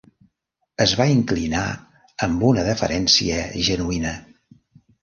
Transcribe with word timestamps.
Es 0.85 0.93
va 1.01 1.07
inclinar 1.17 1.67
amb 2.29 2.49
una 2.49 2.65
deferència 2.71 3.47
genuïna. 3.71 4.21